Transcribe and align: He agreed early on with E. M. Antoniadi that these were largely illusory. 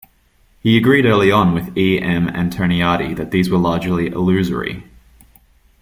He 0.61 0.77
agreed 0.79 1.05
early 1.05 1.29
on 1.31 1.53
with 1.53 1.77
E. 1.77 2.01
M. 2.01 2.25
Antoniadi 2.27 3.15
that 3.15 3.29
these 3.29 3.51
were 3.51 3.59
largely 3.59 4.07
illusory. 4.07 4.83